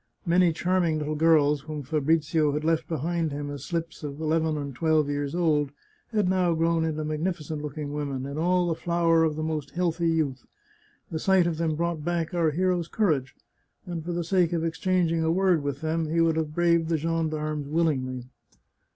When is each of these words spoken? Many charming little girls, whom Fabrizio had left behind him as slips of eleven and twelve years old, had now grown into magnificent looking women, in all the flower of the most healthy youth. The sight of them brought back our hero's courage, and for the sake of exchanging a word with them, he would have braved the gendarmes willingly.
Many 0.25 0.51
charming 0.51 0.97
little 0.97 1.13
girls, 1.13 1.61
whom 1.61 1.83
Fabrizio 1.83 2.53
had 2.53 2.63
left 2.63 2.87
behind 2.87 3.31
him 3.31 3.51
as 3.51 3.63
slips 3.63 4.01
of 4.03 4.19
eleven 4.19 4.57
and 4.57 4.73
twelve 4.73 5.07
years 5.11 5.35
old, 5.35 5.69
had 6.07 6.27
now 6.27 6.55
grown 6.55 6.83
into 6.83 7.05
magnificent 7.05 7.61
looking 7.61 7.93
women, 7.93 8.25
in 8.25 8.35
all 8.35 8.65
the 8.67 8.73
flower 8.73 9.23
of 9.23 9.35
the 9.35 9.43
most 9.43 9.69
healthy 9.75 10.09
youth. 10.09 10.47
The 11.11 11.19
sight 11.19 11.45
of 11.45 11.57
them 11.57 11.75
brought 11.75 12.03
back 12.03 12.33
our 12.33 12.49
hero's 12.49 12.87
courage, 12.87 13.35
and 13.85 14.03
for 14.03 14.11
the 14.11 14.23
sake 14.23 14.53
of 14.53 14.63
exchanging 14.65 15.23
a 15.23 15.31
word 15.31 15.61
with 15.61 15.81
them, 15.81 16.09
he 16.09 16.19
would 16.19 16.35
have 16.35 16.55
braved 16.55 16.89
the 16.89 16.97
gendarmes 16.97 17.67
willingly. 17.67 18.23